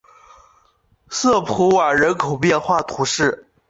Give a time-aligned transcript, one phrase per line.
[1.11, 3.45] 瑟普瓦人口变化图示